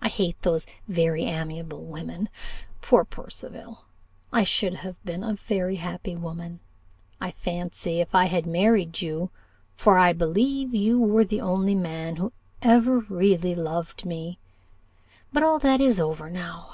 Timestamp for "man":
11.74-12.14